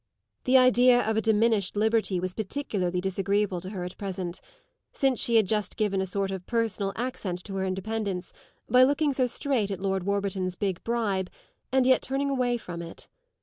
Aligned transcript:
The 0.45 0.57
idea 0.57 1.07
of 1.07 1.15
a 1.15 1.21
diminished 1.21 1.75
liberty 1.75 2.19
was 2.19 2.33
particularly 2.33 3.01
disagreeable 3.01 3.61
to 3.61 3.69
her 3.69 3.83
at 3.83 3.99
present, 3.99 4.41
since 4.91 5.19
she 5.19 5.35
had 5.35 5.45
just 5.45 5.77
given 5.77 6.01
a 6.01 6.07
sort 6.07 6.31
of 6.31 6.47
personal 6.47 6.91
accent 6.95 7.43
to 7.43 7.55
her 7.57 7.65
independence 7.67 8.33
by 8.67 8.81
looking 8.81 9.13
so 9.13 9.27
straight 9.27 9.69
at 9.69 9.79
Lord 9.79 10.01
Warburton's 10.01 10.55
big 10.55 10.83
bribe 10.83 11.29
and 11.71 11.85
yet 11.85 12.01
turning 12.01 12.31
away 12.31 12.57
from 12.57 12.81
it. 12.81 13.09